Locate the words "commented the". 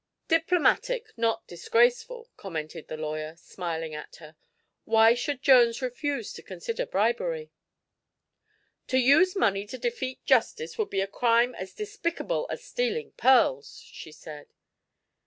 2.35-2.97